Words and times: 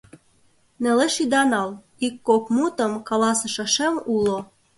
Нелеш 0.81 1.15
ида 1.23 1.43
нал, 1.51 1.69
ик-кок 2.05 2.43
мутым 2.55 2.93
каласышашем 3.07 3.95
уло. 4.13 4.37